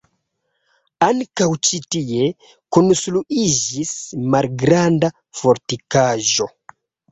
Ankaŭ 1.07 1.47
ĉi 1.67 1.79
tie 1.95 2.29
konstruiĝis 2.79 3.93
malgranda 4.35 5.15
fortikaĵo. 5.43 6.53